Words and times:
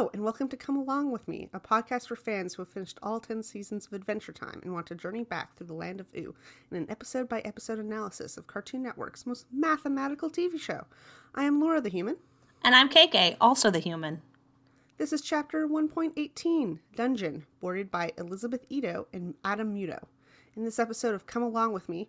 Hello, 0.00 0.10
and 0.14 0.24
welcome 0.24 0.48
to 0.48 0.56
Come 0.56 0.78
Along 0.78 1.10
With 1.10 1.28
Me, 1.28 1.50
a 1.52 1.60
podcast 1.60 2.08
for 2.08 2.16
fans 2.16 2.54
who 2.54 2.62
have 2.62 2.70
finished 2.70 2.98
all 3.02 3.20
10 3.20 3.42
seasons 3.42 3.84
of 3.84 3.92
Adventure 3.92 4.32
Time 4.32 4.58
and 4.62 4.72
want 4.72 4.86
to 4.86 4.94
journey 4.94 5.24
back 5.24 5.54
through 5.54 5.66
the 5.66 5.74
land 5.74 6.00
of 6.00 6.06
Ooo 6.16 6.34
in 6.70 6.78
an 6.78 6.86
episode 6.88 7.28
by 7.28 7.40
episode 7.40 7.78
analysis 7.78 8.38
of 8.38 8.46
Cartoon 8.46 8.82
Network's 8.82 9.26
most 9.26 9.44
mathematical 9.52 10.30
TV 10.30 10.58
show. 10.58 10.86
I 11.34 11.44
am 11.44 11.60
Laura 11.60 11.82
the 11.82 11.90
Human. 11.90 12.16
And 12.64 12.74
I'm 12.74 12.88
KK, 12.88 13.36
also 13.42 13.70
the 13.70 13.78
human. 13.78 14.22
This 14.96 15.12
is 15.12 15.20
chapter 15.20 15.68
1.18 15.68 16.78
Dungeon, 16.96 17.44
boarded 17.60 17.90
by 17.90 18.12
Elizabeth 18.16 18.64
Ito 18.70 19.06
and 19.12 19.34
Adam 19.44 19.74
Muto. 19.74 20.04
In 20.56 20.64
this 20.64 20.78
episode 20.78 21.14
of 21.14 21.26
Come 21.26 21.42
Along 21.42 21.74
With 21.74 21.90
Me, 21.90 22.08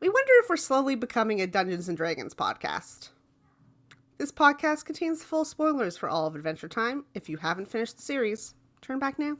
we 0.00 0.08
wonder 0.08 0.32
if 0.42 0.48
we're 0.48 0.56
slowly 0.56 0.96
becoming 0.96 1.40
a 1.40 1.46
Dungeons 1.46 1.88
and 1.88 1.96
Dragons 1.96 2.34
podcast. 2.34 3.10
This 4.20 4.30
podcast 4.30 4.84
contains 4.84 5.24
full 5.24 5.46
spoilers 5.46 5.96
for 5.96 6.06
all 6.06 6.26
of 6.26 6.34
Adventure 6.34 6.68
Time. 6.68 7.06
If 7.14 7.30
you 7.30 7.38
haven't 7.38 7.70
finished 7.70 7.96
the 7.96 8.02
series, 8.02 8.52
turn 8.82 8.98
back 8.98 9.18
now. 9.18 9.38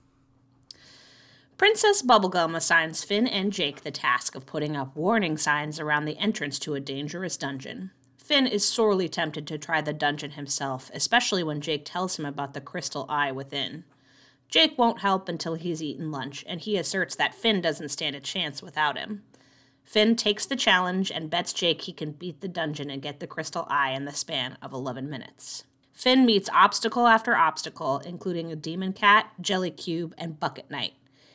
Princess 1.58 2.00
Bubblegum 2.00 2.56
assigns 2.56 3.04
Finn 3.04 3.26
and 3.26 3.52
Jake 3.52 3.82
the 3.82 3.90
task 3.90 4.34
of 4.34 4.46
putting 4.46 4.78
up 4.78 4.96
warning 4.96 5.36
signs 5.36 5.78
around 5.78 6.06
the 6.06 6.16
entrance 6.16 6.58
to 6.60 6.72
a 6.72 6.80
dangerous 6.80 7.36
dungeon. 7.36 7.90
Finn 8.16 8.46
is 8.46 8.64
sorely 8.64 9.06
tempted 9.06 9.46
to 9.48 9.58
try 9.58 9.82
the 9.82 9.92
dungeon 9.92 10.30
himself, 10.30 10.90
especially 10.94 11.44
when 11.44 11.60
Jake 11.60 11.84
tells 11.84 12.18
him 12.18 12.24
about 12.24 12.54
the 12.54 12.60
crystal 12.62 13.04
eye 13.10 13.30
within. 13.30 13.84
Jake 14.48 14.78
won't 14.78 15.00
help 15.00 15.28
until 15.28 15.56
he's 15.56 15.82
eaten 15.82 16.10
lunch, 16.10 16.42
and 16.48 16.58
he 16.58 16.78
asserts 16.78 17.14
that 17.16 17.34
Finn 17.34 17.60
doesn't 17.60 17.90
stand 17.90 18.16
a 18.16 18.20
chance 18.20 18.62
without 18.62 18.96
him. 18.96 19.24
Finn 19.84 20.14
takes 20.16 20.46
the 20.46 20.56
challenge 20.56 21.10
and 21.10 21.30
bets 21.30 21.52
Jake 21.52 21.82
he 21.82 21.92
can 21.92 22.12
beat 22.12 22.40
the 22.40 22.48
dungeon 22.48 22.90
and 22.90 23.02
get 23.02 23.20
the 23.20 23.26
crystal 23.26 23.66
eye 23.68 23.90
in 23.90 24.04
the 24.04 24.12
span 24.12 24.56
of 24.62 24.72
11 24.72 25.10
minutes. 25.10 25.64
Finn 25.92 26.24
meets 26.24 26.48
obstacle 26.50 27.06
after 27.06 27.36
obstacle, 27.36 27.98
including 27.98 28.50
a 28.50 28.56
demon 28.56 28.92
cat, 28.92 29.30
jelly 29.40 29.70
cube, 29.70 30.14
and 30.16 30.40
bucket 30.40 30.70
knight. 30.70 30.94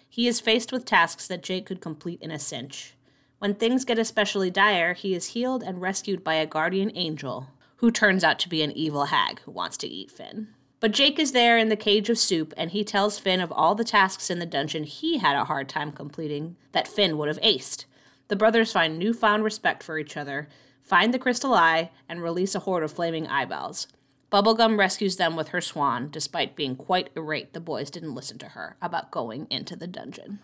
He 0.09 0.27
is 0.27 0.39
faced 0.39 0.71
with 0.71 0.85
tasks 0.85 1.27
that 1.27 1.43
Jake 1.43 1.65
could 1.65 1.81
complete 1.81 2.21
in 2.21 2.31
a 2.31 2.39
cinch. 2.39 2.95
When 3.39 3.53
things 3.53 3.85
get 3.85 3.99
especially 3.99 4.49
dire, 4.49 4.93
he 4.93 5.13
is 5.13 5.27
healed 5.27 5.61
and 5.61 5.81
rescued 5.81 6.23
by 6.23 6.35
a 6.35 6.45
guardian 6.45 6.91
angel, 6.95 7.49
who 7.75 7.91
turns 7.91 8.23
out 8.23 8.39
to 8.39 8.49
be 8.49 8.63
an 8.63 8.71
evil 8.71 9.05
hag 9.05 9.41
who 9.41 9.51
wants 9.51 9.77
to 9.77 9.87
eat 9.87 10.09
Finn. 10.09 10.47
But 10.79 10.93
Jake 10.93 11.19
is 11.19 11.31
there 11.31 11.57
in 11.57 11.69
the 11.69 11.75
cage 11.75 12.09
of 12.09 12.17
soup, 12.17 12.53
and 12.57 12.71
he 12.71 12.83
tells 12.83 13.19
Finn 13.19 13.41
of 13.41 13.51
all 13.51 13.75
the 13.75 13.83
tasks 13.83 14.29
in 14.29 14.39
the 14.39 14.45
dungeon 14.45 14.83
he 14.83 15.17
had 15.17 15.35
a 15.35 15.45
hard 15.45 15.67
time 15.67 15.91
completing 15.91 16.55
that 16.71 16.87
Finn 16.87 17.17
would 17.17 17.27
have 17.27 17.41
aced. 17.41 17.85
The 18.27 18.35
brothers 18.35 18.71
find 18.71 18.97
newfound 18.97 19.43
respect 19.43 19.83
for 19.83 19.97
each 19.97 20.17
other, 20.17 20.47
find 20.81 21.13
the 21.13 21.19
crystal 21.19 21.53
eye, 21.53 21.91
and 22.09 22.21
release 22.21 22.55
a 22.55 22.59
horde 22.59 22.83
of 22.83 22.91
flaming 22.91 23.27
eyeballs. 23.27 23.87
Bubblegum 24.31 24.77
rescues 24.77 25.17
them 25.17 25.35
with 25.35 25.49
her 25.49 25.61
swan, 25.61 26.09
despite 26.11 26.55
being 26.55 26.75
quite 26.75 27.09
irate 27.15 27.53
the 27.53 27.59
boys 27.59 27.89
didn't 27.89 28.15
listen 28.15 28.37
to 28.39 28.49
her 28.49 28.75
about 28.81 29.11
going 29.11 29.47
into 29.49 29.75
the 29.75 29.87
dungeon. 29.87 30.39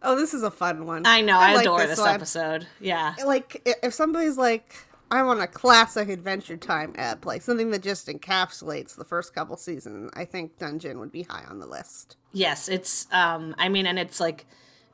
Oh, 0.00 0.16
this 0.16 0.32
is 0.32 0.42
a 0.44 0.50
fun 0.50 0.86
one. 0.86 1.04
I 1.06 1.20
know, 1.20 1.38
I, 1.38 1.54
like 1.54 1.62
adore 1.62 1.86
this, 1.86 1.98
one. 1.98 2.14
episode. 2.14 2.66
Yeah. 2.80 3.14
Like, 3.26 3.60
if 3.82 3.92
somebody's 3.92 4.38
like, 4.38 4.76
I 5.10 5.22
want 5.22 5.40
a 5.40 5.46
classic 5.46 6.08
Adventure 6.08 6.56
Time 6.56 6.92
ep, 6.96 7.24
like 7.24 7.42
something 7.42 7.70
that 7.70 7.82
just 7.82 8.06
encapsulates 8.06 8.94
the 8.94 9.04
first 9.04 9.34
couple 9.34 9.56
seasons, 9.56 10.10
I 10.14 10.24
think 10.24 10.58
Dungeon 10.58 10.98
would 11.00 11.10
be 11.10 11.22
high 11.22 11.44
on 11.48 11.58
the 11.58 11.66
list. 11.66 12.16
Yes, 12.32 12.68
it's 12.68 13.06
um 13.10 13.54
I 13.58 13.68
mean 13.68 13.86
and 13.86 13.98
it's 13.98 14.20
like 14.20 14.46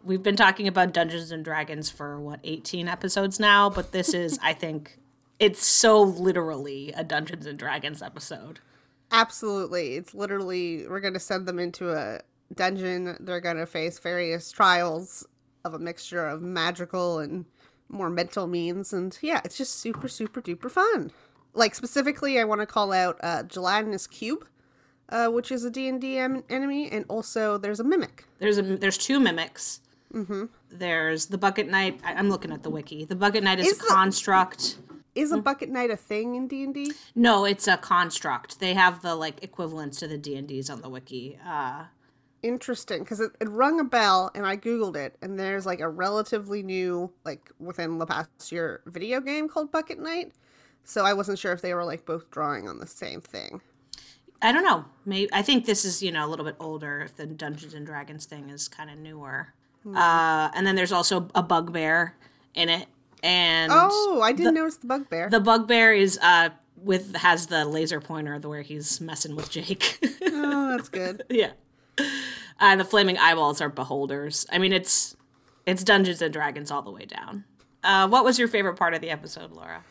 we've 0.05 0.23
been 0.23 0.37
talking 0.37 0.69
about 0.69 0.93
Dungeons 0.93 1.31
and 1.31 1.45
Dragons 1.45 1.91
for 1.91 2.21
what 2.21 2.41
18 2.45 2.89
episodes 2.89 3.41
now, 3.41 3.71
but 3.71 3.93
this 3.93 4.15
is 4.15 4.39
I 4.43 4.53
think 4.53 4.99
it's 5.39 5.67
so 5.67 6.03
literally 6.03 6.93
a 6.93 7.03
Dungeons 7.03 7.47
and 7.47 7.59
Dragons 7.59 8.03
episode. 8.03 8.61
Absolutely. 9.11 9.95
It's 9.97 10.15
literally, 10.15 10.87
we're 10.89 11.01
going 11.01 11.15
to 11.15 11.21
send 11.21 11.47
them 11.47 11.59
into 11.59 11.93
a 11.93 12.21
dungeon. 12.55 13.17
They're 13.21 13.41
going 13.41 13.57
to 13.57 13.67
face 13.67 13.99
various 13.99 14.51
trials 14.51 15.27
of 15.65 15.75
a 15.75 15.79
mixture 15.79 16.27
of 16.27 16.43
magical 16.43 17.19
and 17.19 17.45
more 17.89 18.11
mental 18.11 18.47
means. 18.47 18.93
And 18.93 19.17
yeah, 19.23 19.41
it's 19.45 19.57
just 19.57 19.77
super, 19.77 20.09
super 20.09 20.41
duper 20.41 20.71
fun. 20.71 21.13
Like, 21.53 21.75
specifically, 21.75 22.41
I 22.41 22.45
want 22.45 22.61
to 22.61 22.67
call 22.67 22.93
out 22.93 23.19
uh, 23.23 23.45
Gelatinous 23.45 24.09
Cube, 24.09 24.47
uh, 25.09 25.29
which 25.29 25.53
is 25.53 25.65
a 25.65 25.71
D&D 25.71 26.19
em- 26.19 26.43
enemy. 26.51 26.91
And 26.91 27.05
also, 27.09 27.57
there's 27.57 27.79
a 27.79 27.85
Mimic. 27.85 28.25
There's 28.41 28.59
a 28.59 28.63
there's 28.63 28.99
two 28.99 29.21
mimics. 29.21 29.81
Mm-hmm. 30.13 30.45
There's 30.71 31.27
the 31.27 31.39
Bucket 31.39 31.69
Knight. 31.69 32.01
I, 32.05 32.15
I'm 32.15 32.29
looking 32.31 32.53
at 32.53 32.63
the 32.63 32.71
wiki. 32.71 33.05
The 33.05 33.17
Bucket 33.17 33.43
Knight 33.43 33.61
is, 33.61 33.67
Is 33.69 33.79
a 33.79 33.83
the- 33.83 33.89
construct. 33.89 34.79
Is 35.15 35.31
a 35.31 35.39
Bucket 35.39 35.69
Knight 35.69 35.91
a 35.91 35.97
thing 35.97 36.35
in 36.35 36.49
D&D? 36.49 36.91
No, 37.15 37.45
it's 37.45 37.69
a 37.69 37.77
construct. 37.77 38.59
They 38.59 38.75
have 38.75 39.01
the 39.01 39.15
like 39.15 39.45
equivalents 39.45 40.01
to 40.01 40.09
the 40.09 40.19
D 40.19 40.35
and 40.35 40.49
D's 40.49 40.69
on 40.69 40.81
the 40.83 40.89
wiki. 40.89 41.39
Uh, 41.47 41.85
interesting 42.43 42.99
because 43.05 43.21
it, 43.21 43.31
it 43.41 43.49
rung 43.49 43.79
a 43.79 43.85
bell 43.85 44.31
and 44.35 44.45
I 44.45 44.57
googled 44.57 44.97
it 44.97 45.17
and 45.23 45.39
there's 45.39 45.67
like 45.67 45.79
a 45.81 45.89
relatively 45.89 46.63
new 46.65 47.13
like 47.25 47.51
within 47.61 47.99
the 47.99 48.07
past 48.07 48.51
year 48.53 48.83
video 48.87 49.21
game 49.21 49.49
called 49.49 49.71
Bucket 49.71 50.01
Knight. 50.01 50.33
So 50.83 51.05
I 51.05 51.15
wasn't 51.15 51.39
sure 51.39 51.53
if 51.53 51.63
they 51.63 51.75
were 51.75 51.85
like 51.85 52.05
both 52.05 52.29
drawing 52.33 52.69
on 52.69 52.79
the 52.79 52.87
same 52.87 53.21
thing. 53.21 53.61
I 54.43 54.51
don't 54.53 54.65
know. 54.65 54.85
Maybe 55.07 55.31
I 55.33 55.43
think 55.43 55.65
this 55.65 55.85
is 55.85 56.03
you 56.03 56.11
know 56.11 56.27
a 56.27 56.29
little 56.29 56.45
bit 56.45 56.57
older. 56.59 57.01
If 57.01 57.17
the 57.17 57.27
Dungeons 57.27 57.73
and 57.73 57.87
Dragons 57.87 58.27
thing 58.27 58.51
is 58.51 58.67
kind 58.69 58.91
of 58.91 58.99
newer. 58.99 59.55
Uh, 59.87 60.51
and 60.55 60.67
then 60.67 60.77
there's 60.77 60.93
also 60.93 61.29
a 61.35 61.43
bugbear 61.43 62.15
in 62.55 62.69
it, 62.69 62.87
and 63.23 63.71
Oh, 63.75 64.21
I 64.23 64.33
didn't 64.33 64.55
notice 64.55 64.77
the 64.77 64.87
bugbear. 64.87 65.29
the 65.31 65.41
bugbear 65.41 65.93
is 65.93 66.19
uh 66.23 66.51
with 66.77 67.17
has 67.17 67.47
the 67.49 67.65
laser 67.65 68.01
pointer 68.01 68.39
the 68.39 68.49
where 68.49 68.63
he's 68.63 69.01
messing 69.01 69.37
with 69.37 69.51
Jake. 69.51 69.99
oh, 70.27 70.71
that's 70.77 70.89
good. 70.89 71.23
yeah. 71.31 71.53
And 72.61 72.81
the 72.81 72.85
flaming 72.85 73.19
eyeballs 73.19 73.61
are 73.61 73.69
beholders. 73.69 74.47
I 74.51 74.59
mean, 74.59 74.73
it's 74.73 75.17
it's 75.67 75.83
Dungeons 75.85 76.23
and 76.23 76.33
Dragons 76.33 76.71
all 76.71 76.83
the 76.83 76.91
way 76.91 77.05
down. 77.05 77.45
Uh, 77.83 78.09
what 78.09 78.25
was 78.25 78.39
your 78.39 78.49
favorite 78.49 78.77
part 78.77 78.95
of 78.95 79.01
the 79.01 79.11
episode, 79.11 79.53
Laura? 79.53 79.85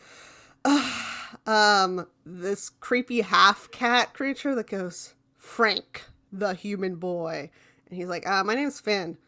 Um, 1.46 2.06
this 2.24 2.70
creepy 2.70 3.20
half 3.20 3.70
cat 3.70 4.14
creature 4.14 4.54
that 4.54 4.68
goes, 4.68 5.14
Frank, 5.36 6.04
the 6.32 6.54
human 6.54 6.94
boy. 6.96 7.50
And 7.88 7.98
he's 7.98 8.06
like, 8.06 8.26
uh, 8.26 8.44
my 8.44 8.54
name's 8.54 8.80
Finn. 8.80 9.18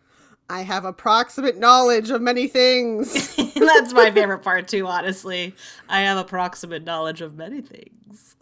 I 0.49 0.63
have 0.63 0.85
approximate 0.85 1.59
knowledge 1.59 2.11
of 2.11 2.23
many 2.23 2.47
things. 2.47 3.35
That's 3.55 3.93
my 3.93 4.11
favorite 4.13 4.41
part 4.43 4.69
too, 4.69 4.87
honestly. 4.87 5.55
I 5.89 6.01
have 6.03 6.19
approximate 6.19 6.85
knowledge 6.85 7.21
of 7.21 7.35
many 7.37 7.61
things. 7.61 8.37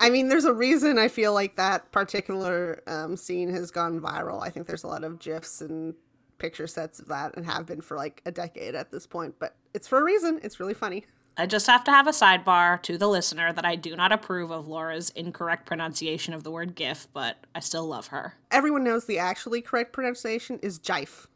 I- 0.00 0.10
mean, 0.10 0.28
there's 0.28 0.44
a 0.44 0.52
reason 0.52 0.98
I 0.98 1.08
feel 1.08 1.32
like 1.32 1.56
that 1.56 1.90
particular 1.92 2.82
um, 2.86 3.16
scene 3.16 3.50
has 3.50 3.70
gone 3.70 4.00
viral. 4.00 4.42
I 4.42 4.50
think 4.50 4.66
there's 4.66 4.84
a 4.84 4.88
lot 4.88 5.04
of 5.04 5.18
gifs 5.20 5.60
and 5.60 5.94
picture 6.38 6.66
sets 6.66 6.98
of 6.98 7.06
that 7.08 7.36
and 7.36 7.46
have 7.46 7.66
been 7.66 7.80
for 7.80 7.96
like 7.96 8.20
a 8.26 8.32
decade 8.32 8.74
at 8.74 8.90
this 8.90 9.06
point, 9.06 9.36
but 9.38 9.54
it's 9.74 9.86
for 9.86 10.00
a 10.00 10.04
reason. 10.04 10.40
It's 10.42 10.58
really 10.58 10.74
funny. 10.74 11.04
I 11.36 11.46
just 11.46 11.66
have 11.66 11.82
to 11.84 11.90
have 11.90 12.06
a 12.06 12.10
sidebar 12.10 12.82
to 12.82 12.98
the 12.98 13.08
listener 13.08 13.52
that 13.52 13.64
I 13.64 13.74
do 13.74 13.96
not 13.96 14.12
approve 14.12 14.50
of 14.50 14.68
Laura's 14.68 15.10
incorrect 15.10 15.64
pronunciation 15.66 16.34
of 16.34 16.44
the 16.44 16.50
word 16.50 16.74
GIF, 16.74 17.08
but 17.14 17.38
I 17.54 17.60
still 17.60 17.86
love 17.86 18.08
her. 18.08 18.34
Everyone 18.50 18.84
knows 18.84 19.06
the 19.06 19.18
actually 19.18 19.62
correct 19.62 19.92
pronunciation 19.92 20.58
is 20.62 20.78
jife. 20.78 21.26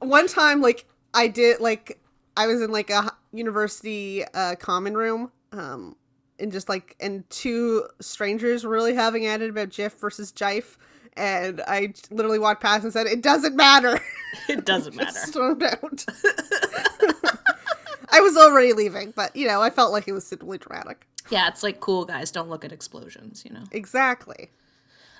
One 0.00 0.26
time, 0.26 0.62
like, 0.62 0.86
I 1.12 1.28
did, 1.28 1.60
like, 1.60 2.00
I 2.36 2.46
was 2.46 2.62
in 2.62 2.72
like 2.72 2.90
a 2.90 3.12
university 3.32 4.24
uh, 4.34 4.54
common 4.56 4.96
room, 4.96 5.30
um, 5.52 5.96
and 6.38 6.50
just 6.50 6.68
like, 6.68 6.96
and 6.98 7.28
two 7.28 7.86
strangers 8.00 8.64
were 8.64 8.70
really 8.70 8.94
having 8.94 9.26
at 9.26 9.42
it 9.42 9.50
about 9.50 9.68
Jif 9.68 9.92
versus 10.00 10.32
Jife. 10.32 10.76
And 11.14 11.60
I 11.68 11.92
literally 12.10 12.38
walked 12.38 12.62
past 12.62 12.84
and 12.84 12.92
said, 12.92 13.06
"It 13.06 13.20
doesn't 13.20 13.54
matter." 13.54 14.00
It 14.48 14.64
doesn't 14.64 14.96
matter. 14.96 15.10
Stormed 15.12 15.62
out. 15.62 16.04
I 18.10 18.20
was 18.20 18.36
already 18.36 18.72
leaving, 18.72 19.12
but 19.14 19.34
you 19.36 19.46
know, 19.46 19.62
I 19.62 19.70
felt 19.70 19.92
like 19.92 20.08
it 20.08 20.12
was 20.12 20.26
simply 20.26 20.58
dramatic. 20.58 21.06
Yeah, 21.30 21.48
it's 21.48 21.62
like 21.62 21.80
cool 21.80 22.04
guys 22.04 22.30
don't 22.30 22.48
look 22.48 22.64
at 22.64 22.72
explosions, 22.72 23.44
you 23.44 23.52
know. 23.52 23.64
Exactly. 23.72 24.50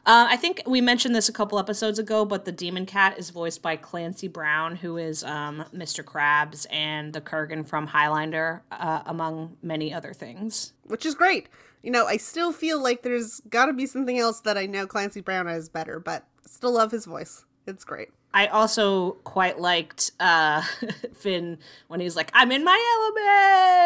Uh, 0.05 0.27
I 0.31 0.37
think 0.37 0.63
we 0.67 0.81
mentioned 0.81 1.15
this 1.15 1.29
a 1.29 1.33
couple 1.33 1.61
episodes 1.61 2.01
ago, 2.01 2.25
but 2.25 2.45
the 2.45 2.51
demon 2.51 2.87
cat 2.87 3.19
is 3.19 3.31
voiced 3.31 3.63
by 3.63 3.77
Clancy 3.77 4.27
Brown, 4.27 4.75
who 4.75 4.97
is 4.97 5.23
um, 5.23 5.65
Mr. 5.73 6.03
Krabs 6.03 6.67
and 6.73 7.13
the 7.13 7.21
Kurgan 7.21 7.65
from 7.65 7.87
Highlander, 7.87 8.65
uh, 8.73 9.03
among 9.07 9.57
many 9.63 9.95
other 9.95 10.13
things. 10.13 10.73
Which 10.83 11.07
is 11.07 11.15
great. 11.15 11.49
You 11.85 11.93
know, 11.93 12.07
I 12.07 12.17
still 12.17 12.53
feel 12.53 12.83
like 12.83 13.03
there's 13.03 13.41
got 13.49 13.67
to 13.67 13.73
be 13.73 13.87
something 13.87 14.19
else 14.19 14.41
that 14.41 14.59
I 14.59 14.67
know 14.67 14.89
Clancy 14.89 15.21
Brown 15.21 15.47
is 15.47 15.69
better, 15.69 16.01
but 16.01 16.27
still 16.47 16.73
love 16.73 16.91
his 16.91 17.05
voice. 17.05 17.45
It's 17.67 17.85
great. 17.85 18.09
I 18.35 18.47
also 18.47 19.13
quite 19.25 19.61
liked 19.61 20.13
uh, 20.19 20.63
Finn 21.15 21.59
when 21.89 22.01
he's 22.01 22.17
like, 22.17 22.31
"I'm 22.35 22.51
in 22.51 22.65
my 22.65 23.13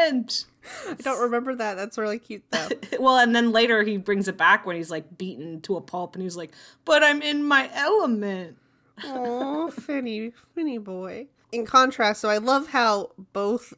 element." 0.09 0.47
I 0.89 0.95
don't 0.95 1.23
remember 1.23 1.55
that. 1.57 1.75
That's 1.77 1.99
really 1.99 2.19
cute 2.19 2.45
though. 2.51 2.69
well, 3.01 3.19
and 3.19 3.35
then 3.35 3.53
later 3.53 3.83
he 3.83 3.97
brings 3.97 4.29
it 4.29 4.37
back 4.37 4.67
when 4.67 4.77
he's 4.77 4.91
like 4.91 5.19
beaten 5.19 5.61
to 5.63 5.77
a 5.77 5.81
pulp, 5.81 6.15
and 6.15 6.23
he's 6.23 6.37
like, 6.37 6.53
"But 6.85 7.03
I'm 7.03 7.23
in 7.23 7.45
my 7.45 7.71
element." 7.75 8.57
Oh, 9.05 9.71
Finny, 9.81 10.33
Finny 10.55 10.79
boy. 10.79 11.27
In 11.53 11.67
contrast, 11.67 12.21
so 12.21 12.29
I 12.29 12.39
love 12.39 12.69
how 12.69 13.13
both 13.33 13.75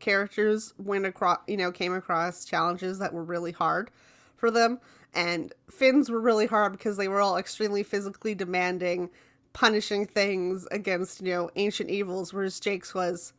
characters 0.00 0.72
went 0.78 1.04
across, 1.06 1.38
you 1.46 1.56
know, 1.56 1.70
came 1.70 1.94
across 1.94 2.44
challenges 2.44 2.98
that 2.98 3.12
were 3.12 3.24
really 3.24 3.52
hard 3.52 3.90
for 4.36 4.50
them, 4.50 4.80
and 5.14 5.52
Finn's 5.70 6.10
were 6.10 6.20
really 6.20 6.46
hard 6.46 6.72
because 6.72 6.96
they 6.96 7.08
were 7.08 7.20
all 7.20 7.36
extremely 7.36 7.82
physically 7.82 8.34
demanding 8.34 9.10
punishing 9.52 10.06
things 10.06 10.66
against, 10.70 11.20
you 11.20 11.32
know, 11.32 11.50
ancient 11.56 11.90
evils, 11.90 12.32
whereas 12.32 12.60
Jake's 12.60 12.94
was 12.94 13.32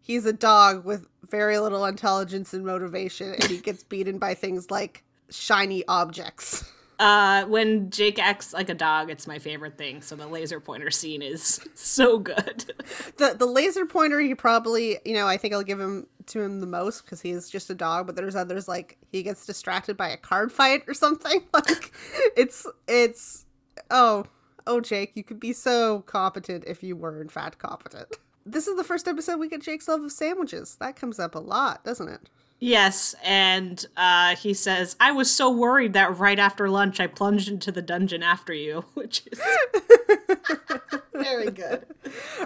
he's 0.00 0.26
a 0.26 0.32
dog 0.32 0.84
with 0.84 1.06
very 1.28 1.58
little 1.58 1.84
intelligence 1.84 2.52
and 2.52 2.64
motivation, 2.64 3.32
and 3.34 3.44
he 3.44 3.58
gets 3.58 3.82
beaten 3.82 4.18
by 4.18 4.34
things 4.34 4.70
like 4.70 5.04
shiny 5.30 5.84
objects. 5.88 6.70
Uh, 6.98 7.44
when 7.46 7.90
Jake 7.90 8.18
acts 8.20 8.52
like 8.52 8.68
a 8.68 8.74
dog, 8.74 9.10
it's 9.10 9.26
my 9.26 9.38
favorite 9.38 9.76
thing. 9.76 10.02
So 10.02 10.14
the 10.14 10.26
laser 10.26 10.60
pointer 10.60 10.90
scene 10.90 11.20
is 11.20 11.60
so 11.74 12.18
good. 12.18 12.72
the 13.16 13.34
The 13.36 13.46
laser 13.46 13.86
pointer, 13.86 14.20
he 14.20 14.36
probably, 14.36 14.98
you 15.04 15.14
know, 15.14 15.26
I 15.26 15.36
think 15.36 15.52
I'll 15.52 15.64
give 15.64 15.80
him 15.80 16.06
to 16.26 16.40
him 16.40 16.60
the 16.60 16.66
most 16.66 17.04
because 17.04 17.20
he's 17.20 17.50
just 17.50 17.70
a 17.70 17.74
dog. 17.74 18.06
But 18.06 18.14
there's 18.14 18.36
others 18.36 18.68
like 18.68 18.98
he 19.10 19.24
gets 19.24 19.44
distracted 19.46 19.96
by 19.96 20.10
a 20.10 20.16
card 20.16 20.52
fight 20.52 20.84
or 20.86 20.94
something. 20.94 21.42
Like 21.52 21.92
it's 22.36 22.66
it's 22.86 23.46
oh 23.90 24.26
oh 24.66 24.80
Jake, 24.80 25.12
you 25.14 25.24
could 25.24 25.40
be 25.40 25.52
so 25.52 26.00
competent 26.00 26.64
if 26.66 26.82
you 26.82 26.96
were 26.96 27.20
in 27.20 27.28
fact 27.28 27.58
competent. 27.58 28.16
This 28.44 28.66
is 28.66 28.76
the 28.76 28.84
first 28.84 29.06
episode 29.06 29.38
we 29.38 29.48
get 29.48 29.62
Jake's 29.62 29.88
love 29.88 30.02
of 30.02 30.12
sandwiches. 30.12 30.76
That 30.80 30.96
comes 30.96 31.18
up 31.18 31.34
a 31.34 31.38
lot, 31.38 31.84
doesn't 31.84 32.08
it? 32.08 32.28
Yes, 32.58 33.16
and 33.24 33.84
uh, 33.96 34.36
he 34.36 34.54
says, 34.54 34.94
"I 35.00 35.10
was 35.10 35.28
so 35.30 35.50
worried 35.50 35.94
that 35.94 36.16
right 36.18 36.38
after 36.38 36.68
lunch 36.68 37.00
I 37.00 37.08
plunged 37.08 37.48
into 37.48 37.72
the 37.72 37.82
dungeon 37.82 38.22
after 38.22 38.52
you," 38.54 38.84
which 38.94 39.26
is 39.32 39.40
very 41.12 41.50
good. 41.50 41.86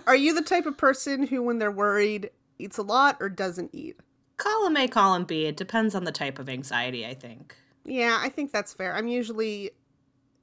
Are 0.07 0.17
you 0.17 0.35
the 0.35 0.41
type 0.43 0.65
of 0.65 0.79
person 0.79 1.27
who, 1.27 1.43
when 1.43 1.59
they're 1.59 1.71
worried, 1.71 2.31
eats 2.59 2.79
a 2.79 2.83
lot 2.83 3.19
or 3.21 3.29
doesn't 3.29 3.75
eat? 3.75 3.99
Column 4.39 4.77
A, 4.79 4.89
column 4.89 5.25
B. 5.25 5.45
It 5.45 5.57
depends 5.57 5.95
on 5.95 6.05
the 6.05 6.13
type 6.13 6.39
of 6.39 6.49
anxiety. 6.49 7.05
I 7.05 7.13
think. 7.13 7.55
Yeah, 7.85 8.19
I 8.21 8.31
think 8.31 8.53
that's 8.53 8.73
fair. 8.73 8.95
I'm 8.95 9.09
usually, 9.09 9.71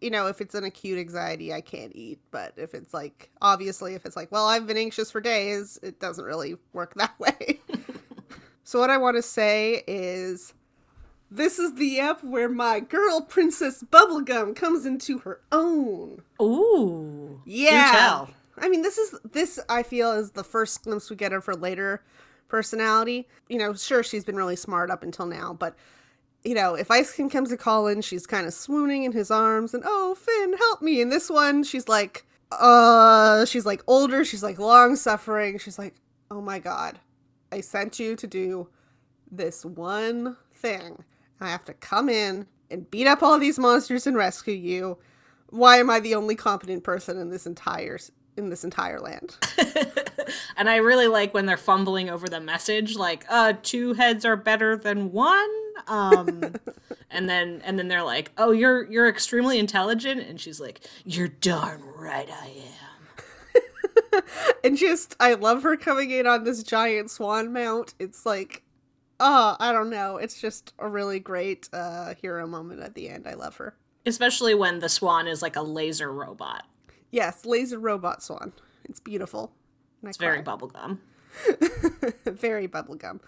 you 0.04 0.12
know, 0.12 0.28
if 0.28 0.42
it's 0.42 0.54
an 0.54 0.66
acute 0.66 1.00
anxiety, 1.00 1.54
I 1.54 1.62
can't 1.62 1.94
eat. 1.96 2.20
But 2.30 2.54
if 2.58 2.74
it's 2.74 2.94
like, 2.94 3.30
obviously, 3.42 3.96
if 3.96 4.06
it's 4.06 4.16
like, 4.16 4.32
well, 4.32 4.46
I've 4.46 4.68
been 4.68 4.78
anxious 4.78 5.10
for 5.10 5.22
days, 5.22 5.80
it 5.82 6.00
doesn't 6.00 6.26
really 6.26 6.58
work 6.74 6.94
that 6.98 7.18
way. 7.20 7.62
So 8.66 8.80
what 8.80 8.90
I 8.90 8.98
want 8.98 9.18
to 9.18 9.22
say 9.22 9.84
is 9.88 10.54
this 11.30 11.60
is 11.60 11.74
the 11.76 12.00
ep 12.00 12.24
where 12.24 12.50
my 12.50 12.80
girl 12.80 13.22
Princess 13.22 13.84
Bubblegum 13.84 14.56
comes 14.56 14.86
into 14.86 15.20
her 15.20 15.42
own. 15.52 16.22
Ooh. 16.42 17.42
Yeah. 17.46 18.28
I 18.58 18.70
mean, 18.70 18.82
this 18.82 18.98
is 18.98 19.16
this 19.30 19.60
I 19.68 19.84
feel 19.84 20.12
is 20.12 20.32
the 20.32 20.44
first 20.44 20.84
glimpse 20.84 21.10
we 21.10 21.16
get 21.16 21.34
of 21.34 21.46
her 21.46 21.56
later 21.56 22.04
personality. 22.48 23.28
You 23.50 23.58
know, 23.58 23.74
sure 23.74 24.04
she's 24.04 24.24
been 24.24 24.36
really 24.36 24.56
smart 24.56 24.92
up 24.92 25.04
until 25.04 25.26
now, 25.26 25.54
but 25.54 25.76
you 26.44 26.56
know, 26.56 26.76
if 26.76 26.92
Ice 26.92 27.14
King 27.14 27.30
comes 27.30 27.50
to 27.50 27.58
Colin, 27.58 28.02
she's 28.02 28.28
kind 28.28 28.46
of 28.46 28.54
swooning 28.54 29.04
in 29.04 29.12
his 29.12 29.32
arms 29.32 29.74
and 29.74 29.84
oh, 29.86 30.16
Finn, 30.16 30.58
help 30.58 30.82
me. 30.82 31.02
In 31.02 31.10
this 31.10 31.30
one, 31.30 31.64
she's 31.64 31.88
like 31.88 32.26
uh 32.52 33.46
she's 33.46 33.66
like 33.66 33.82
older, 33.88 34.24
she's 34.24 34.44
like 34.44 34.60
long 34.60 34.96
suffering. 34.96 35.58
She's 35.58 35.80
like, 35.80 35.96
"Oh 36.30 36.42
my 36.42 36.60
god. 36.60 37.00
I 37.52 37.62
sent 37.62 38.00
you 38.00 38.16
to 38.16 38.28
do 38.28 38.70
this 39.32 39.64
one 39.64 40.38
thing. 40.54 41.04
I 41.40 41.50
have 41.50 41.66
to 41.66 41.74
come 41.74 42.10
in 42.10 42.48
and 42.70 42.90
beat 42.90 43.08
up 43.08 43.22
all 43.22 43.38
these 43.38 43.60
monsters 43.60 44.08
and 44.08 44.18
rescue 44.18 44.54
you. 44.54 44.98
Why 45.50 45.78
am 45.78 45.90
I 45.90 46.00
the 46.00 46.16
only 46.16 46.36
competent 46.36 46.84
person 46.84 47.18
in 47.20 47.30
this 47.30 47.46
entire 47.46 48.00
in 48.36 48.50
this 48.50 48.64
entire 48.64 49.00
land? 49.00 49.38
and 50.58 50.70
I 50.70 50.78
really 50.78 51.08
like 51.08 51.34
when 51.34 51.46
they're 51.46 51.58
fumbling 51.58 52.10
over 52.10 52.28
the 52.28 52.40
message, 52.40 52.96
like, 52.96 53.26
uh, 53.30 53.54
two 53.62 53.94
heads 53.94 54.26
are 54.26 54.36
better 54.36 54.76
than 54.76 55.12
one. 55.12 55.50
Um, 55.88 56.56
and 57.10 57.30
then 57.30 57.62
and 57.66 57.78
then 57.78 57.88
they're 57.88 58.04
like, 58.04 58.32
oh, 58.38 58.52
you're 58.52 58.90
you're 58.92 59.08
extremely 59.08 59.60
intelligent, 59.60 60.22
and 60.22 60.40
she's 60.40 60.60
like, 60.60 60.82
you're 61.06 61.28
darn 61.28 61.82
right 61.84 62.30
I 62.30 62.48
am. 62.48 64.22
and 64.64 64.78
just 64.78 65.16
I 65.20 65.34
love 65.34 65.64
her 65.64 65.78
coming 65.78 66.12
in 66.12 66.28
on 66.28 66.44
this 66.44 66.64
giant 66.64 67.12
swan 67.12 67.52
mount. 67.54 67.94
It's 68.00 68.26
like 68.26 68.64
oh, 69.20 69.56
I 69.60 69.72
don't 69.72 69.90
know. 69.90 70.18
It's 70.18 70.40
just 70.40 70.74
a 70.78 70.88
really 70.88 71.20
great 71.20 71.70
uh 71.74 72.14
hero 72.16 72.46
moment 72.46 72.82
at 72.82 72.94
the 72.94 73.10
end. 73.10 73.28
I 73.28 73.34
love 73.34 73.56
her. 73.58 73.76
Especially 74.06 74.54
when 74.54 74.80
the 74.80 74.90
swan 74.90 75.28
is 75.28 75.42
like 75.42 75.56
a 75.56 75.62
laser 75.62 76.12
robot. 76.12 76.64
Yes, 77.10 77.46
laser 77.46 77.80
robot 77.80 78.22
swan. 78.22 78.54
It's 78.86 79.00
beautiful. 79.00 79.54
It's 80.04 80.18
very 80.18 80.42
bubblegum. 80.42 80.98
very 82.26 82.68
bubblegum. 82.68 83.22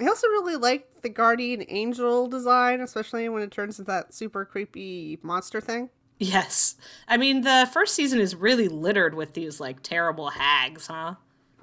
I 0.00 0.06
also 0.06 0.26
really 0.28 0.56
like 0.56 1.02
the 1.02 1.08
guardian 1.08 1.64
angel 1.68 2.26
design, 2.26 2.80
especially 2.80 3.28
when 3.28 3.42
it 3.42 3.50
turns 3.50 3.78
into 3.78 3.90
that 3.92 4.12
super 4.12 4.44
creepy 4.44 5.18
monster 5.22 5.60
thing. 5.60 5.90
Yes. 6.18 6.76
I 7.06 7.16
mean, 7.16 7.42
the 7.42 7.68
first 7.72 7.94
season 7.94 8.20
is 8.20 8.34
really 8.34 8.68
littered 8.68 9.14
with 9.14 9.34
these 9.34 9.60
like 9.60 9.82
terrible 9.82 10.30
hags, 10.30 10.88
huh? 10.88 11.14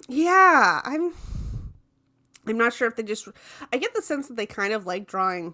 Yeah, 0.07 0.81
I'm 0.83 1.13
I'm 2.47 2.57
not 2.57 2.73
sure 2.73 2.87
if 2.87 2.95
they 2.95 3.03
just 3.03 3.27
I 3.71 3.77
get 3.77 3.93
the 3.93 4.01
sense 4.01 4.27
that 4.27 4.37
they 4.37 4.45
kind 4.45 4.73
of 4.73 4.85
like 4.85 5.07
drawing 5.07 5.53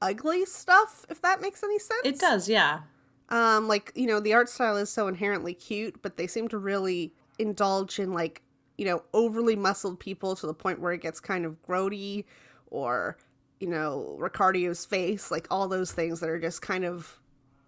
ugly 0.00 0.44
stuff 0.44 1.06
if 1.08 1.22
that 1.22 1.40
makes 1.40 1.62
any 1.62 1.78
sense. 1.78 2.02
It 2.04 2.18
does, 2.18 2.48
yeah. 2.48 2.80
Um 3.28 3.68
like, 3.68 3.92
you 3.94 4.06
know, 4.06 4.20
the 4.20 4.34
art 4.34 4.48
style 4.48 4.76
is 4.76 4.90
so 4.90 5.08
inherently 5.08 5.54
cute, 5.54 6.02
but 6.02 6.16
they 6.16 6.26
seem 6.26 6.48
to 6.48 6.58
really 6.58 7.12
indulge 7.38 7.98
in 7.98 8.12
like, 8.12 8.42
you 8.82 8.88
know, 8.88 9.04
overly 9.14 9.54
muscled 9.54 10.00
people 10.00 10.34
to 10.34 10.44
the 10.44 10.52
point 10.52 10.80
where 10.80 10.92
it 10.92 11.00
gets 11.00 11.20
kind 11.20 11.44
of 11.44 11.56
grody 11.62 12.24
or 12.68 13.16
you 13.60 13.68
know, 13.68 14.16
Ricardio's 14.18 14.84
face, 14.84 15.30
like 15.30 15.46
all 15.48 15.68
those 15.68 15.92
things 15.92 16.18
that 16.18 16.28
are 16.28 16.40
just 16.40 16.62
kind 16.62 16.84
of 16.84 17.20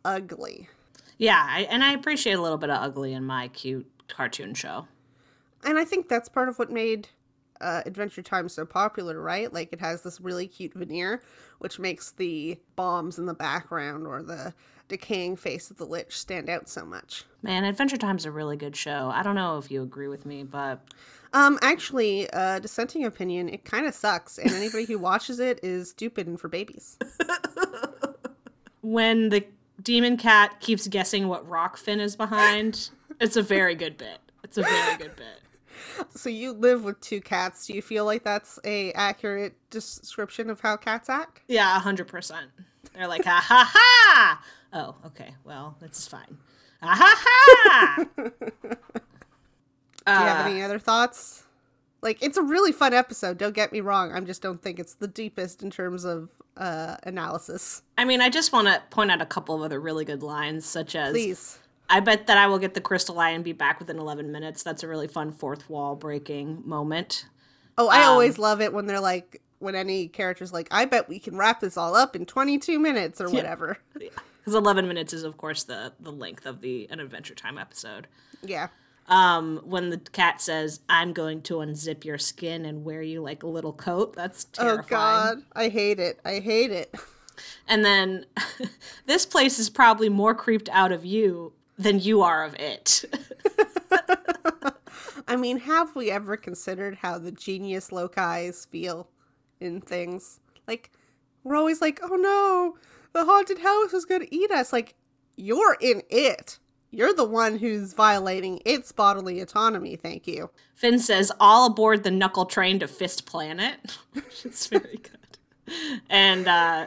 ugly. 0.05 0.69
Yeah, 1.19 1.47
I, 1.49 1.69
and 1.71 1.85
I 1.85 1.93
appreciate 1.93 2.33
a 2.33 2.43
little 2.43 2.59
bit 2.59 2.69
of 2.69 2.83
ugly 2.83 3.13
in 3.13 3.23
my 3.23 3.47
cute 3.47 3.89
cartoon 4.09 4.55
show. 4.55 4.89
And 5.63 5.79
I 5.79 5.85
think 5.85 6.09
that's 6.09 6.29
part 6.29 6.49
of 6.49 6.59
what 6.59 6.73
made 6.73 7.11
uh, 7.61 7.83
Adventure 7.87 8.23
Time 8.23 8.49
so 8.49 8.65
popular, 8.65 9.21
right? 9.21 9.53
Like 9.53 9.73
it 9.73 9.81
has 9.81 10.03
this 10.03 10.21
really 10.21 10.47
cute 10.47 10.75
veneer, 10.75 11.23
which 11.59 11.79
makes 11.79 12.11
the 12.11 12.59
bombs 12.77 13.19
in 13.19 13.27
the 13.27 13.35
background 13.35 14.07
or 14.07 14.23
the 14.23 14.55
decaying 14.89 15.37
face 15.37 15.71
of 15.71 15.79
the 15.79 15.87
Lich 15.87 16.17
stand 16.19 16.51
out 16.51 16.69
so 16.69 16.85
much. 16.85 17.25
Man, 17.43 17.65
Adventure 17.65 17.97
Time's 17.97 18.27
a 18.27 18.31
really 18.31 18.57
good 18.57 18.77
show. 18.77 19.11
I 19.13 19.23
don't 19.23 19.35
know 19.35 19.59
if 19.59 19.71
you 19.71 19.83
agree 19.83 20.09
with 20.09 20.27
me, 20.27 20.43
but 20.43 20.81
um, 21.33 21.59
actually, 21.63 22.31
uh, 22.31 22.59
dissenting 22.59 23.05
opinion, 23.05 23.49
it 23.49 23.65
kind 23.65 23.87
of 23.87 23.95
sucks, 23.95 24.39
and 24.39 24.51
anybody 24.53 24.85
who 24.85 24.99
watches 24.99 25.41
it 25.41 25.61
is 25.63 25.91
stupid 25.91 26.27
and 26.27 26.39
for 26.39 26.49
babies. 26.49 26.99
when 28.83 29.31
the 29.31 29.45
Demon 29.83 30.17
Cat 30.17 30.61
keeps 30.61 30.87
guessing 30.87 31.29
what 31.29 31.49
rock 31.49 31.77
Finn 31.77 32.01
is 32.01 32.17
behind. 32.17 32.91
it's 33.21 33.37
a 33.37 33.43
very 33.43 33.75
good 33.75 33.97
bit. 33.97 34.19
It's 34.43 34.59
a 34.59 34.63
very 34.63 34.97
good 34.99 35.17
bit. 35.17 35.41
So 36.11 36.29
you 36.31 36.53
live 36.53 36.85
with 36.85 37.01
two 37.01 37.21
cats. 37.21 37.67
Do 37.67 37.75
you 37.75 37.83
feel 37.83 38.05
like 38.05 38.25
that's 38.25 38.59
a 38.65 38.93
accurate 38.93 39.55
description 39.71 40.51
of 40.51 40.61
how 40.61 40.77
cats 40.77 41.09
act? 41.09 41.43
Yeah, 41.49 41.79
hundred 41.81 42.09
percent. 42.09 42.51
They're 42.95 43.09
like 43.09 43.25
ha 43.25 43.45
ha 43.45 43.71
ha. 43.73 44.45
Oh, 44.73 44.97
okay. 45.07 45.35
Well, 45.45 45.77
that's 45.81 46.07
fine. 46.07 46.39
Ha 46.83 46.95
ha 46.95 47.15
ha. 47.65 48.05
Do 50.07 50.13
you 50.13 50.19
have 50.19 50.47
any 50.47 50.63
other 50.63 50.79
thoughts? 50.79 51.45
Like 52.03 52.23
it's 52.23 52.37
a 52.37 52.43
really 52.43 52.73
fun 52.73 52.93
episode. 52.93 53.39
Don't 53.39 53.55
get 53.55 53.73
me 53.73 53.81
wrong. 53.81 54.13
I 54.13 54.21
just 54.21 54.43
don't 54.43 54.61
think 54.63 54.79
it's 54.79 54.95
the 54.95 55.09
deepest 55.09 55.63
in 55.63 55.71
terms 55.71 56.05
of 56.05 56.31
uh, 56.59 56.97
analysis. 57.05 57.83
I 57.97 58.05
mean, 58.05 58.21
I 58.21 58.29
just 58.29 58.53
want 58.53 58.69
to 58.69 58.83
point 58.91 59.11
out 59.11 59.23
a 59.23 59.27
couple 59.27 59.55
of 59.55 59.63
other 59.63 59.81
really 59.81 60.05
good 60.05 60.23
lines, 60.23 60.67
such 60.67 60.95
as 60.95 61.13
Please. 61.13 61.59
I 61.89 62.01
bet 62.01 62.27
that 62.27 62.39
I 62.39 62.47
will 62.47 62.59
get 62.59 62.75
the 62.75 62.81
crystal 62.81 63.19
eye 63.19 63.31
and 63.31 63.45
be 63.45 63.53
back 63.53 63.79
within 63.79 63.99
11 63.99 64.33
minutes. 64.33 64.63
That's 64.63 64.83
a 64.83 64.89
really 64.89 65.09
fun 65.09 65.33
fourth 65.33 65.69
wall 65.69 65.97
breaking 65.97 66.63
moment. 66.65 67.27
Oh, 67.77 67.89
I 67.89 68.05
um, 68.05 68.13
always 68.13 68.39
love 68.39 68.61
it 68.61 68.73
when 68.73 68.87
they're 68.87 69.01
like, 69.01 69.43
when 69.59 69.75
any 69.75 70.09
character's 70.09 70.53
like, 70.53 70.69
I 70.71 70.85
bet 70.85 71.09
we 71.09 71.19
can 71.19 71.37
wrap 71.37 71.61
this 71.61 71.77
all 71.77 71.95
up 71.95 72.17
in 72.17 72.27
22 72.27 72.79
minutes 72.79 73.21
or 73.21 73.31
whatever. 73.31 73.79
Yeah. 74.01 74.11
Because 74.39 74.57
11 74.57 74.87
minutes 74.87 75.15
is, 75.15 75.23
of 75.23 75.39
course, 75.39 75.63
the, 75.63 75.95
the 75.99 76.13
length 76.13 76.45
of 76.45 76.61
the 76.61 76.87
an 76.91 77.01
Adventure 77.01 77.35
Time 77.35 77.57
episode. 77.57 78.07
Yeah. 78.43 78.69
Um, 79.09 79.63
when 79.65 79.89
the 79.89 79.97
cat 79.97 80.43
says, 80.43 80.81
I'm 80.87 81.15
going 81.15 81.41
to 81.43 81.55
unzip 81.55 82.05
your 82.05 82.19
skin 82.19 82.67
and 82.67 82.85
wear 82.85 83.01
you 83.01 83.23
like 83.23 83.43
a 83.43 83.47
little 83.47 83.73
coat, 83.73 84.15
that's 84.15 84.45
terrifying. 84.45 84.81
Oh 84.81 84.87
God, 84.87 85.43
I 85.55 85.71
hate 85.71 85.99
it. 85.99 86.21
I 86.27 86.41
hate 86.41 86.71
it. 86.73 86.95
And 87.67 87.85
then 87.85 88.27
this 89.07 89.25
place 89.25 89.59
is 89.59 89.71
probably 89.71 90.11
more 90.11 90.35
creeped 90.35 90.69
out 90.71 90.93
of 90.93 91.07
you 91.07 91.55
than 91.79 92.01
you 92.01 92.23
are 92.23 92.45
of 92.45 92.55
it. 92.55 93.05
I 95.27 95.37
mean, 95.37 95.59
have 95.61 95.97
we 95.97 96.11
ever 96.11 96.37
considered 96.37 96.97
how 96.97 97.19
the 97.19 97.33
genius 97.33 97.91
loci 97.91 98.51
feel 98.53 99.09
in 99.61 99.81
things? 99.81 100.41
Like, 100.69 100.93
we're 101.43 101.57
always 101.57 101.81
like, 101.81 102.01
oh 102.03 102.17
no, 102.17 102.77
the 103.13 103.25
haunted 103.25 103.59
house 103.59 103.93
is 103.93 104.05
going 104.05 104.21
to 104.21 104.35
eat 104.35 104.51
us. 104.51 104.73
Like, 104.73 104.95
you're 105.37 105.77
in 105.81 106.03
it. 106.11 106.59
You're 106.91 107.15
the 107.15 107.25
one 107.25 107.59
who's 107.59 107.93
violating 107.93 108.61
its 108.65 108.93
bodily 108.93 109.41
autonomy, 109.41 109.97
thank 109.97 110.29
you. 110.29 110.51
Finn 110.75 111.01
says, 111.01 111.33
all 111.41 111.67
aboard 111.67 112.05
the 112.05 112.11
knuckle 112.11 112.47
train 112.47 112.79
to 112.79 112.87
Fist 112.87 113.27
Planet, 113.27 113.99
which 114.13 114.47
is 114.47 114.69
very 114.69 115.01
good. 115.03 115.75
And 116.09 116.47
uh, 116.47 116.87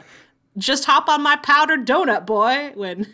just 0.56 0.86
hop 0.86 1.08
on 1.08 1.22
my 1.22 1.36
powdered 1.36 1.86
donut, 1.86 2.24
boy, 2.24 2.72
when 2.74 3.06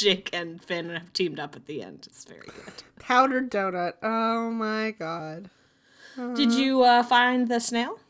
Jake 0.00 0.30
and 0.32 0.62
Finn 0.62 0.90
have 0.90 1.12
teamed 1.12 1.38
up 1.38 1.54
at 1.54 1.66
the 1.66 1.82
end. 1.82 2.06
It's 2.10 2.24
very 2.24 2.40
good. 2.46 2.72
Powdered 2.98 3.50
donut. 3.50 3.94
Oh 4.02 4.50
my 4.50 4.92
god. 4.92 5.50
Did 6.34 6.52
you 6.52 6.82
uh, 6.82 7.02
find 7.02 7.48
the 7.48 7.60
snail? 7.60 8.00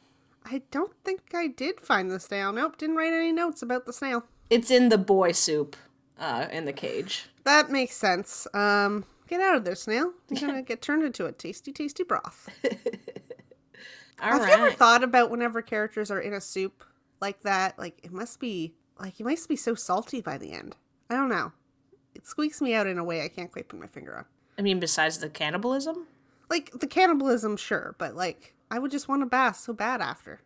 I 0.44 0.62
don't 0.70 0.92
think 1.04 1.20
I 1.34 1.48
did 1.48 1.80
find 1.80 2.10
the 2.10 2.18
snail. 2.18 2.52
Nope, 2.52 2.78
didn't 2.78 2.96
write 2.96 3.12
any 3.12 3.30
notes 3.32 3.62
about 3.62 3.86
the 3.86 3.92
snail. 3.92 4.24
It's 4.48 4.70
in 4.70 4.88
the 4.88 4.98
boy 4.98 5.32
soup 5.32 5.76
uh, 6.18 6.46
in 6.50 6.64
the 6.64 6.72
cage. 6.72 7.26
That 7.44 7.70
makes 7.70 7.96
sense. 7.96 8.46
Um, 8.54 9.04
get 9.28 9.40
out 9.40 9.56
of 9.56 9.64
there, 9.64 9.74
snail. 9.74 10.12
You're 10.28 10.40
gonna 10.48 10.62
get 10.62 10.82
turned 10.82 11.02
into 11.02 11.26
a 11.26 11.32
tasty, 11.32 11.72
tasty 11.72 12.02
broth. 12.02 12.48
All 12.64 12.70
Have 14.30 14.40
right. 14.40 14.48
you 14.48 14.54
ever 14.54 14.70
thought 14.72 15.02
about 15.04 15.30
whenever 15.30 15.60
characters 15.62 16.10
are 16.10 16.20
in 16.20 16.32
a 16.32 16.40
soup 16.40 16.84
like 17.20 17.42
that? 17.42 17.78
Like 17.78 18.00
it 18.02 18.12
must 18.12 18.40
be 18.40 18.74
like 18.98 19.18
you 19.20 19.26
must 19.26 19.48
be 19.48 19.56
so 19.56 19.74
salty 19.74 20.20
by 20.20 20.38
the 20.38 20.52
end. 20.52 20.76
I 21.08 21.14
don't 21.14 21.28
know. 21.28 21.52
It 22.20 22.26
squeaks 22.26 22.60
me 22.60 22.74
out 22.74 22.86
in 22.86 22.98
a 22.98 23.04
way 23.04 23.24
I 23.24 23.28
can't 23.28 23.50
quite 23.50 23.68
put 23.68 23.80
my 23.80 23.86
finger 23.86 24.14
on. 24.14 24.26
I 24.58 24.62
mean, 24.62 24.78
besides 24.78 25.18
the 25.18 25.30
cannibalism? 25.30 26.06
Like 26.50 26.70
the 26.78 26.86
cannibalism, 26.86 27.56
sure, 27.56 27.94
but 27.96 28.14
like 28.14 28.54
I 28.70 28.78
would 28.78 28.90
just 28.90 29.08
want 29.08 29.22
to 29.22 29.26
bath 29.26 29.56
so 29.56 29.72
bad 29.72 30.02
after. 30.02 30.42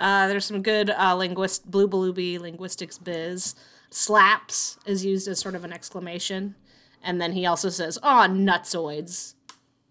Uh, 0.00 0.26
there's 0.26 0.46
some 0.46 0.62
good 0.62 0.88
uh, 0.88 1.14
linguist 1.14 1.70
blue 1.70 1.86
balooby 1.86 2.38
linguistics 2.40 2.96
biz. 2.96 3.54
Slaps 3.90 4.78
is 4.86 5.04
used 5.04 5.28
as 5.28 5.38
sort 5.38 5.54
of 5.54 5.64
an 5.64 5.72
exclamation, 5.72 6.54
and 7.02 7.20
then 7.20 7.32
he 7.32 7.44
also 7.44 7.68
says, 7.68 7.98
"Oh, 8.02 8.26
nutsoids." 8.26 9.34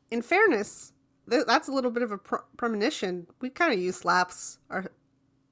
In 0.10 0.24
fairness, 0.24 0.92
th- 1.30 1.46
that's 1.46 1.68
a 1.68 1.72
little 1.72 1.92
bit 1.92 2.02
of 2.02 2.12
a 2.12 2.18
pr- 2.18 2.48
premonition. 2.58 3.28
We 3.42 3.52
kind 3.52 3.72
of 3.72 3.80
use 3.80 3.98
slaps 3.98 4.58
or 4.72 4.92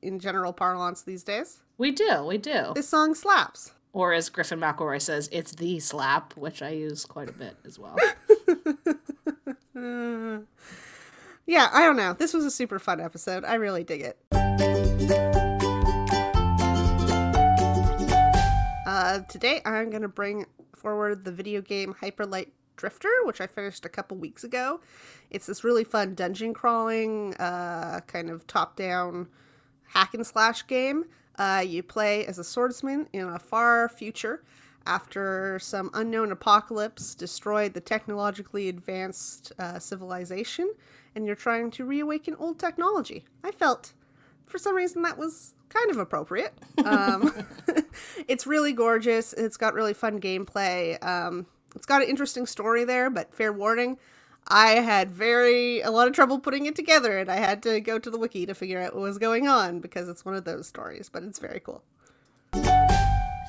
in 0.01 0.19
general 0.19 0.51
parlance 0.51 1.03
these 1.03 1.23
days. 1.23 1.61
We 1.77 1.91
do, 1.91 2.23
we 2.25 2.39
do. 2.39 2.71
This 2.73 2.89
song 2.89 3.13
slaps. 3.13 3.73
Or 3.91 4.13
as 4.13 4.29
Griffin 4.29 4.60
McElroy 4.60 5.01
says, 5.01 5.29
"It's 5.31 5.53
the 5.53 5.79
slap," 5.79 6.38
which 6.38 6.62
I 6.62 6.69
use 6.69 7.05
quite 7.05 7.29
a 7.29 7.34
bit 7.34 7.55
as 7.65 7.79
well. 7.79 7.98
Yeah, 11.50 11.67
I 11.74 11.81
don't 11.81 11.98
know. 11.98 12.13
This 12.13 12.31
was 12.31 12.46
a 12.46 12.51
super 12.51 12.77
fun 12.77 13.01
episode. 13.01 13.43
I 13.43 13.55
really 13.55 13.84
dig 13.84 14.01
it. 14.01 14.19
Uh, 18.86 19.22
today 19.27 19.60
I'm 19.65 19.89
going 19.89 20.03
to 20.03 20.08
bring 20.08 20.46
forward 20.75 21.25
the 21.25 21.31
video 21.31 21.62
game 21.62 21.96
Hyper 22.00 22.27
Light 22.27 22.53
Drifter, 22.75 23.10
which 23.24 23.41
I 23.41 23.48
finished 23.48 23.84
a 23.84 23.89
couple 23.89 24.15
weeks 24.17 24.43
ago. 24.43 24.79
It's 25.31 25.48
this 25.48 25.63
really 25.63 25.84
fun 25.84 26.13
dungeon 26.13 26.53
crawling, 26.53 27.34
uh, 27.38 28.01
kind 28.05 28.29
of 28.29 28.46
top 28.46 28.75
down 28.75 29.27
hack 29.88 30.13
and 30.13 30.27
slash 30.27 30.67
game. 30.67 31.05
Uh, 31.39 31.63
you 31.65 31.81
play 31.81 32.25
as 32.25 32.38
a 32.38 32.43
swordsman 32.43 33.08
in 33.13 33.27
a 33.27 33.39
far 33.39 33.88
future 33.89 34.43
after 34.86 35.58
some 35.60 35.89
unknown 35.93 36.31
apocalypse 36.31 37.15
destroyed 37.15 37.74
the 37.74 37.79
technologically 37.79 38.67
advanced 38.67 39.53
uh, 39.58 39.79
civilization, 39.79 40.74
and 41.15 41.25
you're 41.25 41.36
trying 41.36 41.72
to 41.72 41.86
reawaken 41.86 42.36
old 42.38 42.60
technology. 42.60 43.24
I 43.43 43.51
felt, 43.51 43.93
for 44.46 44.58
some 44.58 44.75
reason, 44.75 45.01
that 45.03 45.17
was 45.17 45.53
kind 45.69 45.89
of 45.89 45.98
appropriate. 45.98 46.53
Um, 46.84 47.31
it's 48.27 48.46
really 48.46 48.74
gorgeous. 48.74 49.34
It's 49.34 49.58
got 49.58 49.74
really 49.74 49.93
fun 49.93 50.19
gameplay. 50.19 51.01
Um, 51.03 51.46
it's 51.75 51.86
got 51.86 52.01
an 52.01 52.10
interesting 52.10 52.46
story 52.46 52.84
there, 52.84 53.10
but 53.10 53.34
fair 53.34 53.53
warning, 53.53 53.98
I 54.50 54.75
had 54.79 55.12
very 55.12 55.82
a 55.82 55.91
lot 55.91 56.08
of 56.08 56.13
trouble 56.13 56.39
putting 56.39 56.65
it 56.65 56.75
together, 56.75 57.20
and 57.20 57.29
I 57.29 57.36
had 57.36 57.62
to 57.63 57.79
go 57.79 58.00
to 58.00 58.10
the 58.10 58.18
wiki 58.18 58.46
to 58.48 58.56
figure 58.56 58.82
out 58.82 58.96
what 58.96 59.03
was 59.03 59.20
going 59.20 59.48
on 59.48 59.79
because 59.79 60.10
it's 60.10 60.25
one 60.25 60.34
of 60.34 60.44
those 60.44 60.68
stories. 60.68 61.10
But 61.10 61.24
it's 61.24 61.39
very 61.39 61.60
cool. 61.60 61.84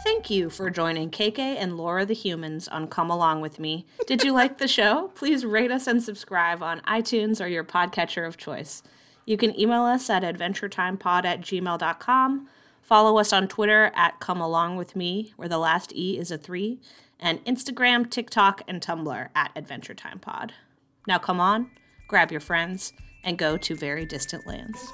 Thank 0.02 0.30
you 0.30 0.50
for 0.50 0.70
joining 0.70 1.10
KK 1.10 1.38
and 1.38 1.76
Laura 1.76 2.04
the 2.04 2.14
Humans 2.14 2.68
on 2.68 2.88
Come 2.88 3.10
Along 3.10 3.40
With 3.40 3.58
Me. 3.58 3.86
Did 4.06 4.22
you 4.22 4.32
like 4.32 4.58
the 4.58 4.68
show? 4.68 5.08
Please 5.14 5.44
rate 5.44 5.70
us 5.70 5.86
and 5.86 6.02
subscribe 6.02 6.62
on 6.62 6.80
iTunes 6.80 7.42
or 7.42 7.48
your 7.48 7.64
podcatcher 7.64 8.26
of 8.26 8.36
choice. 8.36 8.82
You 9.26 9.36
can 9.36 9.58
email 9.58 9.82
us 9.82 10.08
at 10.10 10.22
adventuretimepod 10.22 11.24
at 11.24 11.40
gmail.com. 11.42 12.48
Follow 12.82 13.18
us 13.18 13.32
on 13.32 13.46
Twitter 13.46 13.92
at 13.94 14.20
Come 14.20 14.40
Along 14.40 14.76
With 14.76 14.96
Me, 14.96 15.32
where 15.36 15.48
the 15.48 15.58
last 15.58 15.92
E 15.94 16.18
is 16.18 16.30
a 16.30 16.38
three, 16.38 16.80
and 17.18 17.44
Instagram, 17.44 18.10
TikTok, 18.10 18.62
and 18.66 18.80
Tumblr 18.80 19.28
at 19.34 19.50
Adventure 19.54 19.94
Time 19.94 20.18
Pod. 20.18 20.54
Now 21.06 21.18
come 21.18 21.40
on, 21.40 21.70
grab 22.08 22.30
your 22.30 22.40
friends, 22.40 22.92
and 23.24 23.38
go 23.38 23.56
to 23.56 23.74
very 23.74 24.04
distant 24.06 24.46
lands. 24.46 24.92